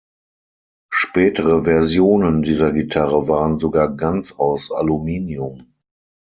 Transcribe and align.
Spätere 0.91 1.63
Versionen 1.65 2.41
dieser 2.41 2.71
Gitarre 2.71 3.27
waren 3.27 3.59
sogar 3.59 3.93
ganz 3.95 4.31
aus 4.31 4.71
Aluminium. 4.71 5.75